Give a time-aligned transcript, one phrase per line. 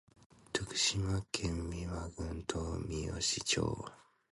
[0.51, 3.61] 徳島県美馬郡東みよし町